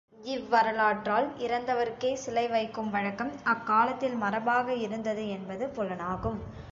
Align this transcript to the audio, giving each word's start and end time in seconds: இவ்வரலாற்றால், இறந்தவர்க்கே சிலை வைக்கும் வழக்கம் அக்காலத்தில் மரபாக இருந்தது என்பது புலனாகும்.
இவ்வரலாற்றால், 0.25 1.27
இறந்தவர்க்கே 1.37 2.13
சிலை 2.15 2.47
வைக்கும் 2.47 2.89
வழக்கம் 2.89 3.31
அக்காலத்தில் 3.45 4.15
மரபாக 4.15 4.73
இருந்தது 4.79 5.25
என்பது 5.29 5.67
புலனாகும். 5.75 6.41